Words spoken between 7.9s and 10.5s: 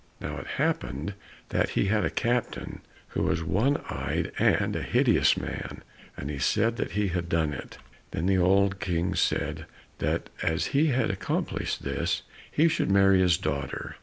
Then the old King said that